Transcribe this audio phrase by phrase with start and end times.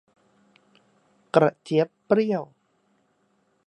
[1.35, 2.43] กระเจี๊ยบเปรี้ยว